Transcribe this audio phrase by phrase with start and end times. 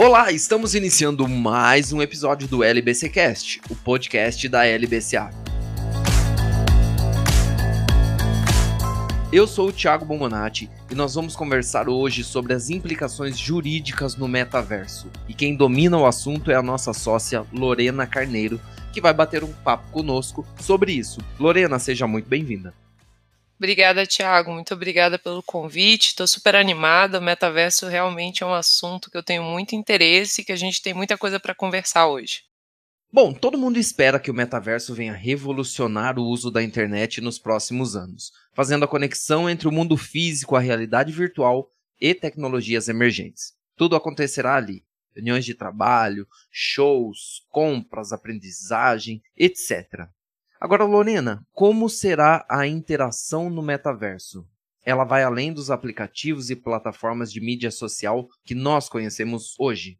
[0.00, 5.28] Olá, estamos iniciando mais um episódio do LBC Cast, o podcast da LBCA.
[9.32, 14.28] Eu sou o Thiago Bomonati e nós vamos conversar hoje sobre as implicações jurídicas no
[14.28, 15.10] metaverso.
[15.26, 18.60] E quem domina o assunto é a nossa sócia Lorena Carneiro,
[18.92, 21.20] que vai bater um papo conosco sobre isso.
[21.40, 22.72] Lorena, seja muito bem-vinda.
[23.58, 24.52] Obrigada, Thiago.
[24.52, 26.08] Muito obrigada pelo convite.
[26.08, 27.18] Estou super animada.
[27.18, 30.80] O metaverso realmente é um assunto que eu tenho muito interesse e que a gente
[30.80, 32.42] tem muita coisa para conversar hoje.
[33.12, 37.96] Bom, todo mundo espera que o metaverso venha revolucionar o uso da internet nos próximos
[37.96, 41.68] anos, fazendo a conexão entre o mundo físico, a realidade virtual
[42.00, 43.54] e tecnologias emergentes.
[43.76, 44.84] Tudo acontecerá ali.
[45.16, 50.06] Reuniões de trabalho, shows, compras, aprendizagem, etc.
[50.60, 54.44] Agora, Lorena, como será a interação no metaverso?
[54.84, 59.98] Ela vai além dos aplicativos e plataformas de mídia social que nós conhecemos hoje?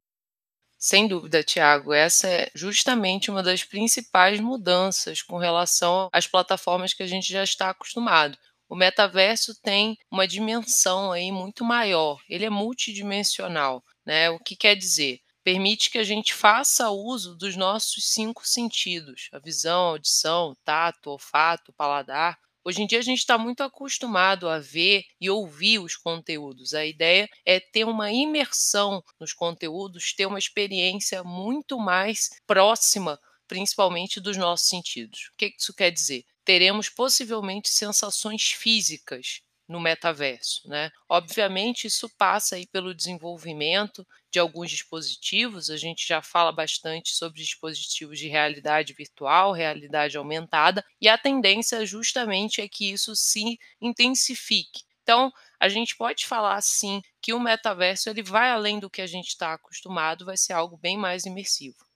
[0.77, 7.03] Sem dúvida, Tiago, essa é justamente uma das principais mudanças com relação às plataformas que
[7.03, 8.37] a gente já está acostumado.
[8.69, 14.29] O metaverso tem uma dimensão aí muito maior, ele é multidimensional, né?
[14.31, 15.21] O que quer dizer?
[15.49, 20.57] Permite que a gente faça uso dos nossos cinco sentidos: a visão, a audição, o
[20.57, 22.39] tato, o olfato, o paladar.
[22.63, 26.75] Hoje em dia a gente está muito acostumado a ver e ouvir os conteúdos.
[26.75, 34.21] A ideia é ter uma imersão nos conteúdos, ter uma experiência muito mais próxima, principalmente
[34.21, 35.31] dos nossos sentidos.
[35.33, 36.27] O que isso quer dizer?
[36.45, 40.91] Teremos possivelmente sensações físicas no metaverso, né?
[41.09, 47.41] Obviamente isso passa aí pelo desenvolvimento de alguns dispositivos, a gente já fala bastante sobre
[47.43, 54.83] dispositivos de realidade virtual, realidade aumentada, e a tendência justamente é que isso se intensifique.
[55.03, 59.07] Então, a gente pode falar sim que o metaverso ele vai além do que a
[59.07, 61.88] gente está acostumado, vai ser algo bem mais imersivo.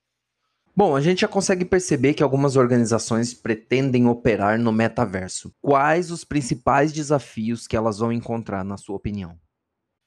[0.74, 5.55] Bom, a gente já consegue perceber que algumas organizações pretendem operar no metaverso.
[5.60, 9.38] Quais os principais desafios que elas vão encontrar, na sua opinião?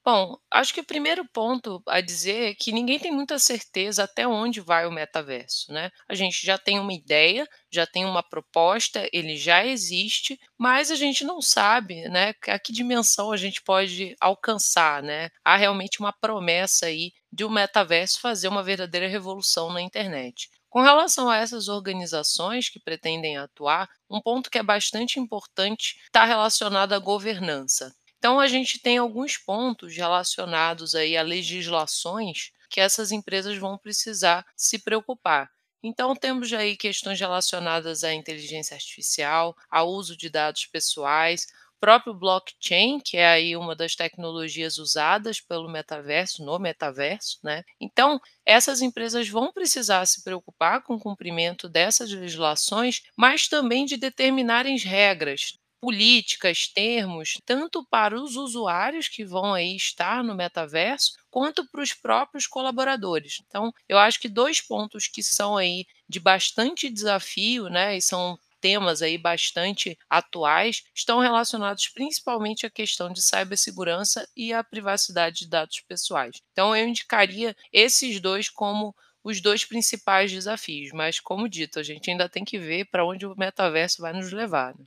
[0.05, 4.27] Bom, acho que o primeiro ponto a dizer é que ninguém tem muita certeza até
[4.27, 5.89] onde vai o metaverso, né?
[6.07, 10.95] A gente já tem uma ideia, já tem uma proposta, ele já existe, mas a
[10.95, 15.29] gente não sabe, né, a que dimensão a gente pode alcançar, né?
[15.43, 20.49] Há realmente uma promessa aí de o um metaverso fazer uma verdadeira revolução na internet.
[20.69, 26.25] Com relação a essas organizações que pretendem atuar, um ponto que é bastante importante está
[26.25, 27.91] relacionado à governança.
[28.25, 34.43] Então, a gente tem alguns pontos relacionados aí a legislações que essas empresas vão precisar
[34.57, 35.47] se preocupar.
[35.83, 41.45] Então, temos aí questões relacionadas à inteligência artificial, ao uso de dados pessoais,
[41.79, 47.61] próprio blockchain, que é aí uma das tecnologias usadas pelo metaverso, no metaverso, né?
[47.79, 53.97] Então, essas empresas vão precisar se preocupar com o cumprimento dessas legislações, mas também de
[53.97, 61.69] determinarem regras, políticas, termos, tanto para os usuários que vão aí estar no metaverso, quanto
[61.69, 63.37] para os próprios colaboradores.
[63.45, 68.37] Então, eu acho que dois pontos que são aí de bastante desafio, né, e são
[68.61, 75.49] temas aí bastante atuais estão relacionados principalmente à questão de cibersegurança e à privacidade de
[75.49, 76.41] dados pessoais.
[76.51, 82.09] Então, eu indicaria esses dois como os dois principais desafios, mas como dito, a gente
[82.09, 84.75] ainda tem que ver para onde o metaverso vai nos levar.
[84.77, 84.85] Né?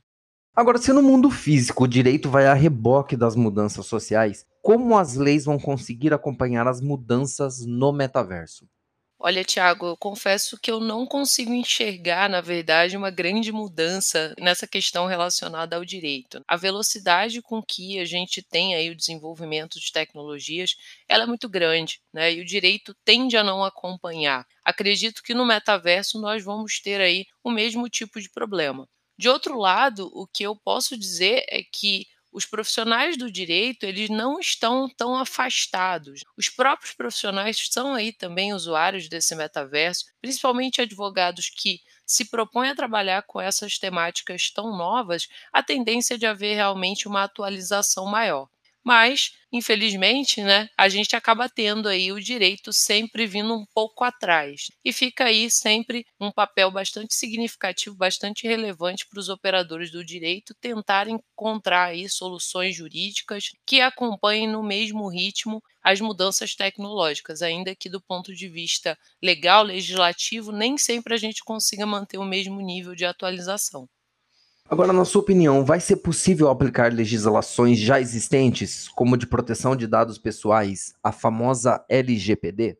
[0.55, 5.15] Agora, se no mundo físico o direito vai a reboque das mudanças sociais, como as
[5.15, 8.67] leis vão conseguir acompanhar as mudanças no metaverso?
[9.21, 14.65] Olha, Tiago, eu confesso que eu não consigo enxergar, na verdade, uma grande mudança nessa
[14.65, 16.41] questão relacionada ao direito.
[16.47, 20.75] A velocidade com que a gente tem aí o desenvolvimento de tecnologias,
[21.07, 22.33] ela é muito grande, né?
[22.33, 24.47] E o direito tende a não acompanhar.
[24.63, 28.87] Acredito que no metaverso nós vamos ter aí o mesmo tipo de problema.
[29.19, 34.09] De outro lado, o que eu posso dizer é que os profissionais do direito eles
[34.09, 36.21] não estão tão afastados.
[36.37, 42.75] Os próprios profissionais são aí também usuários desse metaverso, principalmente advogados que se propõem a
[42.75, 48.47] trabalhar com essas temáticas tão novas, a tendência é de haver realmente uma atualização maior.
[48.83, 54.67] Mas, infelizmente, né, a gente acaba tendo aí o direito sempre vindo um pouco atrás.
[54.83, 60.55] E fica aí sempre um papel bastante significativo, bastante relevante para os operadores do direito
[60.59, 67.89] tentarem encontrar aí soluções jurídicas que acompanhem no mesmo ritmo as mudanças tecnológicas, ainda que
[67.89, 72.95] do ponto de vista legal, legislativo, nem sempre a gente consiga manter o mesmo nível
[72.95, 73.87] de atualização.
[74.69, 79.87] Agora, na sua opinião, vai ser possível aplicar legislações já existentes, como de proteção de
[79.87, 82.77] dados pessoais, a famosa LGPD?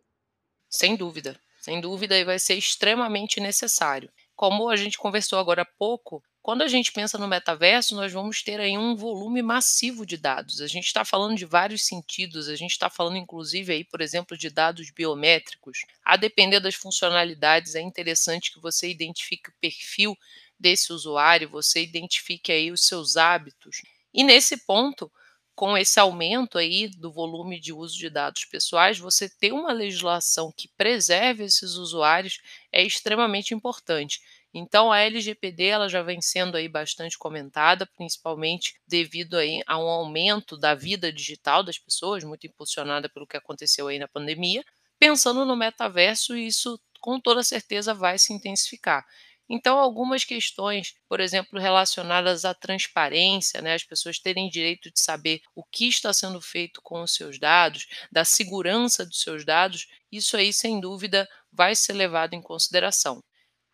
[0.70, 4.12] Sem dúvida, sem dúvida e vai ser extremamente necessário.
[4.36, 8.44] Como a gente conversou agora há pouco, quando a gente pensa no metaverso, nós vamos
[8.44, 10.62] ter aí um volume massivo de dados.
[10.62, 14.38] A gente está falando de vários sentidos, a gente está falando inclusive aí, por exemplo,
[14.38, 15.80] de dados biométricos.
[16.06, 20.16] A depender das funcionalidades, é interessante que você identifique o perfil
[20.60, 23.82] desse usuário, você identifique aí os seus hábitos.
[24.14, 25.12] E nesse ponto,
[25.56, 30.54] com esse aumento aí do volume de uso de dados pessoais, você ter uma legislação
[30.56, 32.40] que preserve esses usuários
[32.72, 34.22] é extremamente importante.
[34.54, 39.88] Então a LGPD ela já vem sendo aí bastante comentada, principalmente devido aí a um
[39.88, 44.64] aumento da vida digital das pessoas, muito impulsionada pelo que aconteceu aí na pandemia.
[44.98, 49.06] Pensando no metaverso, isso com toda certeza vai se intensificar.
[49.50, 55.42] Então, algumas questões, por exemplo, relacionadas à transparência, né, as pessoas terem direito de saber
[55.56, 60.38] o que está sendo feito com os seus dados, da segurança dos seus dados, isso
[60.38, 63.24] aí, sem dúvida, vai ser levado em consideração.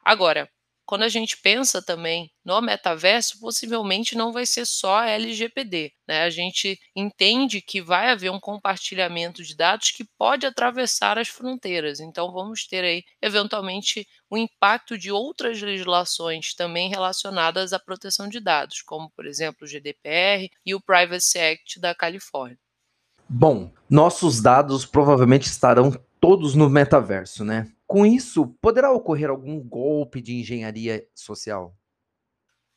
[0.06, 0.50] Agora,
[0.86, 5.92] quando a gente pensa também no metaverso, possivelmente não vai ser só LGPD.
[6.08, 6.24] Né?
[6.24, 12.00] A gente entende que vai haver um compartilhamento de dados que pode atravessar as fronteiras.
[12.00, 18.40] Então, vamos ter aí, eventualmente, o impacto de outras legislações também relacionadas à proteção de
[18.40, 22.60] dados, como, por exemplo, o GDPR e o Privacy Act da Califórnia.
[23.28, 27.72] Bom, nossos dados provavelmente estarão todos no metaverso, né?
[27.88, 31.76] Com isso, poderá ocorrer algum golpe de engenharia social?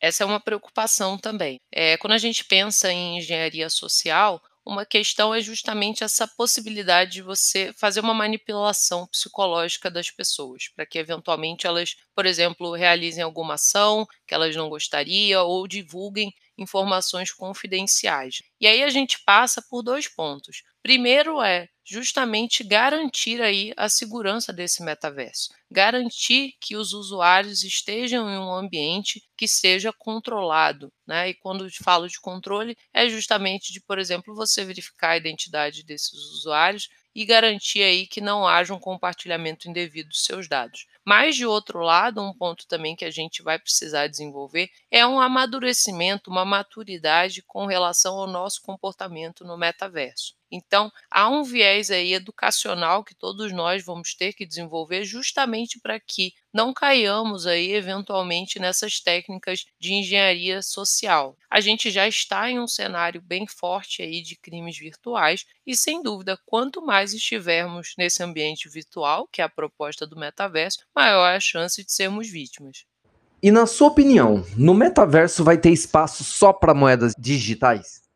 [0.00, 1.58] Essa é uma preocupação também.
[1.72, 7.22] É, quando a gente pensa em engenharia social, uma questão é justamente essa possibilidade de
[7.22, 13.54] você fazer uma manipulação psicológica das pessoas, para que eventualmente elas, por exemplo, realizem alguma
[13.54, 18.42] ação que elas não gostariam ou divulguem informações confidenciais.
[18.60, 20.62] E aí a gente passa por dois pontos.
[20.82, 28.38] Primeiro é justamente garantir aí a segurança desse metaverso, garantir que os usuários estejam em
[28.38, 31.30] um ambiente que seja controlado, né?
[31.30, 36.12] E quando falo de controle é justamente de, por exemplo, você verificar a identidade desses
[36.12, 40.86] usuários e garantir aí que não haja um compartilhamento indevido dos seus dados.
[41.08, 45.18] Mas, de outro lado, um ponto também que a gente vai precisar desenvolver é um
[45.18, 50.37] amadurecimento, uma maturidade com relação ao nosso comportamento no metaverso.
[50.50, 56.00] Então, há um viés aí educacional que todos nós vamos ter que desenvolver justamente para
[56.00, 61.36] que não caiamos aí eventualmente nessas técnicas de engenharia social.
[61.50, 66.02] A gente já está em um cenário bem forte aí de crimes virtuais e sem
[66.02, 71.36] dúvida, quanto mais estivermos nesse ambiente virtual, que é a proposta do metaverso, maior é
[71.36, 72.84] a chance de sermos vítimas.
[73.40, 78.07] E na sua opinião, no metaverso vai ter espaço só para moedas digitais?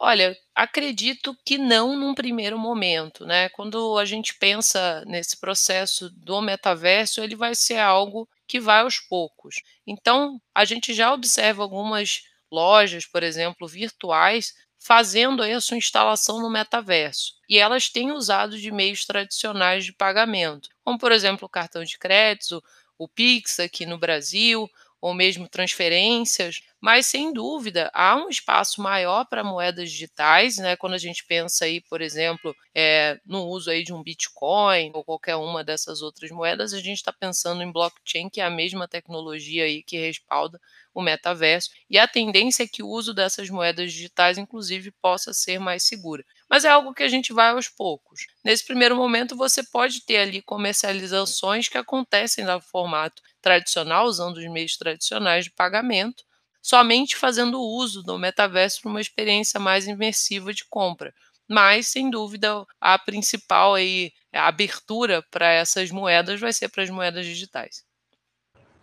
[0.00, 3.48] Olha, acredito que não num primeiro momento, né?
[3.50, 9.00] Quando a gente pensa nesse processo do metaverso, ele vai ser algo que vai aos
[9.00, 9.56] poucos.
[9.86, 16.40] Então, a gente já observa algumas lojas, por exemplo, virtuais, fazendo aí a sua instalação
[16.40, 17.34] no metaverso.
[17.48, 21.98] E elas têm usado de meios tradicionais de pagamento, como por exemplo o cartão de
[21.98, 22.62] crédito,
[22.96, 29.24] o Pix aqui no Brasil, ou mesmo transferências, mas sem dúvida há um espaço maior
[29.24, 30.76] para moedas digitais, né?
[30.76, 35.04] Quando a gente pensa aí, por exemplo, é, no uso aí de um Bitcoin ou
[35.04, 38.86] qualquer uma dessas outras moedas, a gente está pensando em blockchain, que é a mesma
[38.86, 40.60] tecnologia aí que respalda
[40.94, 45.60] o metaverso, e a tendência é que o uso dessas moedas digitais, inclusive, possa ser
[45.60, 46.24] mais segura.
[46.50, 48.26] Mas é algo que a gente vai aos poucos.
[48.42, 54.46] Nesse primeiro momento, você pode ter ali comercializações que acontecem no formato tradicional, usando os
[54.50, 56.22] meios tradicionais de pagamento,
[56.60, 61.14] somente fazendo uso do metaverso para uma experiência mais imersiva de compra.
[61.48, 66.90] Mas, sem dúvida, a principal aí, a abertura para essas moedas vai ser para as
[66.90, 67.84] moedas digitais.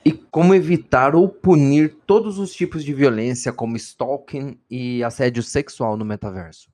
[0.04, 5.96] E como evitar ou punir todos os tipos de violência, como stalking e assédio sexual
[5.96, 6.70] no metaverso?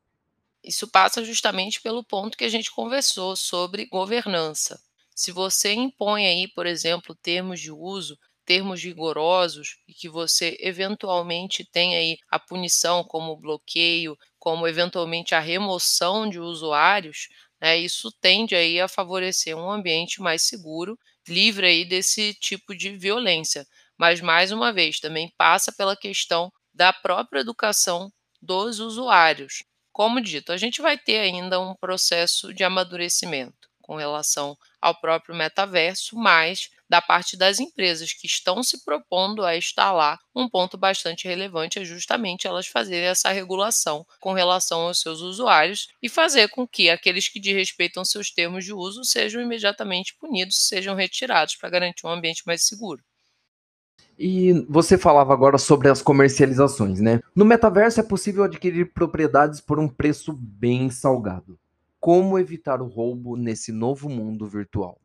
[0.63, 4.79] Isso passa justamente pelo ponto que a gente conversou sobre governança.
[5.15, 11.63] Se você impõe aí, por exemplo, termos de uso, termos rigorosos e que você eventualmente
[11.63, 17.29] tem aí a punição como bloqueio, como eventualmente a remoção de usuários,
[17.61, 22.89] né, isso tende aí a favorecer um ambiente mais seguro livre aí desse tipo de
[22.97, 23.65] violência.
[23.97, 29.63] Mas, mais uma vez, também passa pela questão da própria educação dos usuários.
[29.91, 33.70] Como dito, a gente vai ter ainda um processo de amadurecimento.
[33.91, 39.57] Com relação ao próprio metaverso, mas da parte das empresas que estão se propondo a
[39.57, 45.19] instalar, um ponto bastante relevante é justamente elas fazerem essa regulação com relação aos seus
[45.19, 50.69] usuários e fazer com que aqueles que desrespeitam seus termos de uso sejam imediatamente punidos,
[50.69, 53.03] sejam retirados para garantir um ambiente mais seguro.
[54.17, 57.19] E você falava agora sobre as comercializações, né?
[57.35, 61.59] No metaverso é possível adquirir propriedades por um preço bem salgado.
[62.01, 64.99] Como evitar o roubo nesse novo mundo virtual?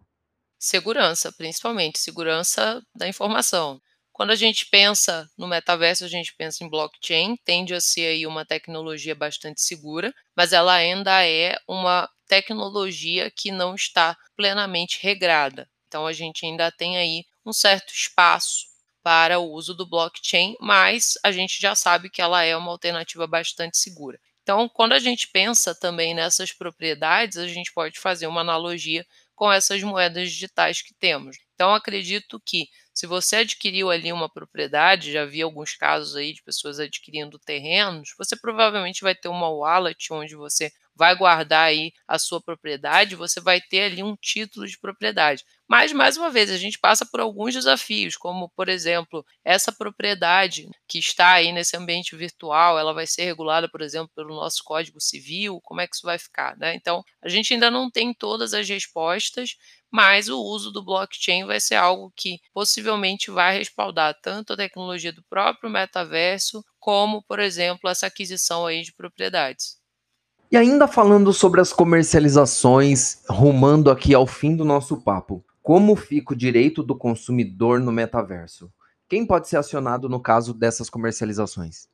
[0.59, 3.79] Segurança, principalmente, segurança da informação.
[4.15, 8.27] Quando a gente pensa no metaverso, a gente pensa em blockchain, tende a ser aí
[8.27, 15.69] uma tecnologia bastante segura, mas ela ainda é uma tecnologia que não está plenamente regrada.
[15.87, 18.69] Então a gente ainda tem aí um certo espaço
[19.03, 23.27] para o uso do blockchain, mas a gente já sabe que ela é uma alternativa
[23.27, 24.19] bastante segura.
[24.47, 29.51] Então, quando a gente pensa também nessas propriedades, a gente pode fazer uma analogia com
[29.53, 31.37] essas moedas digitais que temos.
[31.55, 36.45] Então, acredito que se você adquiriu ali uma propriedade, já vi alguns casos aí de
[36.45, 42.19] pessoas adquirindo terrenos, você provavelmente vai ter uma wallet onde você vai guardar aí a
[42.19, 45.45] sua propriedade, você vai ter ali um título de propriedade.
[45.69, 50.69] Mas, mais uma vez, a gente passa por alguns desafios, como, por exemplo, essa propriedade
[50.89, 55.01] que está aí nesse ambiente virtual, ela vai ser regulada, por exemplo, pelo nosso Código
[55.01, 56.75] Civil, como é que isso vai ficar, né?
[56.75, 59.57] Então, a gente ainda não tem todas as respostas,
[59.91, 65.13] mas o uso do blockchain vai ser algo que possivelmente vai respaldar tanto a tecnologia
[65.13, 69.79] do próprio metaverso, como, por exemplo, essa aquisição aí de propriedades.
[70.51, 76.35] E ainda falando sobre as comercializações, rumando aqui ao fim do nosso papo, como fica
[76.35, 78.73] o direito do consumidor no metaverso?
[79.09, 81.89] Quem pode ser acionado no caso dessas comercializações?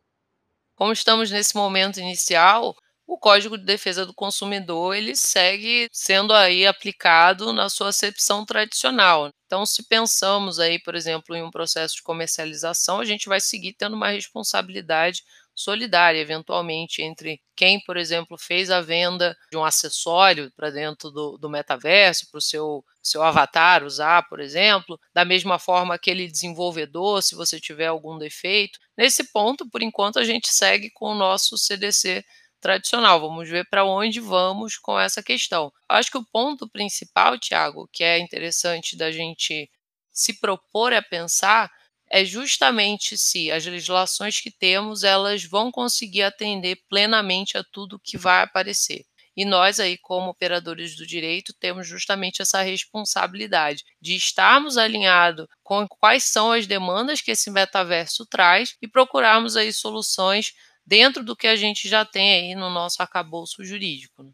[0.75, 6.67] Como estamos nesse momento inicial, o Código de Defesa do Consumidor ele segue sendo aí
[6.67, 9.31] aplicado na sua acepção tradicional.
[9.47, 13.73] Então, se pensamos aí, por exemplo, em um processo de comercialização, a gente vai seguir
[13.73, 15.23] tendo uma responsabilidade
[15.63, 21.39] solidária, eventualmente, entre quem, por exemplo, fez a venda de um acessório para dentro do,
[21.39, 27.23] do metaverso, para o seu, seu avatar usar, por exemplo, da mesma forma aquele desenvolvedor,
[27.23, 28.79] se você tiver algum defeito.
[28.97, 32.25] Nesse ponto, por enquanto, a gente segue com o nosso CDC
[32.61, 33.21] tradicional.
[33.21, 35.73] Vamos ver para onde vamos com essa questão.
[35.89, 39.71] Acho que o ponto principal, Tiago, que é interessante da gente
[40.11, 41.71] se propor a pensar
[42.13, 48.19] é justamente se as legislações que temos elas vão conseguir atender plenamente a tudo que
[48.19, 49.07] vai aparecer.
[49.35, 55.89] E nós aí, como operadores do direito, temos justamente essa responsabilidade de estarmos alinhados com
[55.89, 60.53] quais são as demandas que esse metaverso traz e procurarmos aí soluções
[60.87, 64.23] dentro do que a gente já tem aí no nosso arcabouço jurídico.
[64.23, 64.31] Né?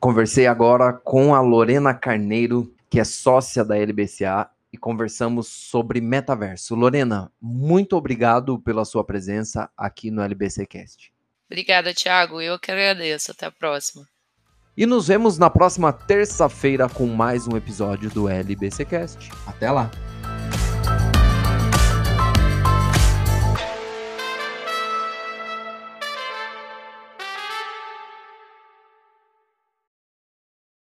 [0.00, 6.74] Conversei agora com a Lorena Carneiro, que é sócia da LBCA e conversamos sobre metaverso.
[6.74, 11.12] Lorena, muito obrigado pela sua presença aqui no LBCcast.
[11.50, 12.40] Obrigada, Thiago.
[12.40, 13.32] Eu que agradeço.
[13.32, 14.06] Até a próxima.
[14.76, 19.30] E nos vemos na próxima terça-feira com mais um episódio do LBCcast.
[19.46, 19.90] Até lá.